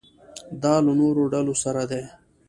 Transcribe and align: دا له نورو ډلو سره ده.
دا 0.63 0.75
له 0.85 0.91
نورو 0.99 1.23
ډلو 1.33 1.53
سره 1.63 1.83
ده. 1.91 2.01